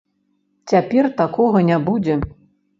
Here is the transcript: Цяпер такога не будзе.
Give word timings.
Цяпер 0.71 1.11
такога 1.21 1.63
не 1.71 1.81
будзе. 1.93 2.21